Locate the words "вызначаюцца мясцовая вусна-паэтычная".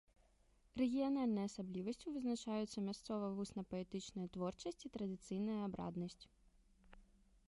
2.15-4.27